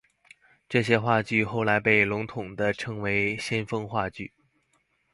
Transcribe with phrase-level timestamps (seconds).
[0.67, 4.33] 这些话剧后来被笼统地称为先锋话剧。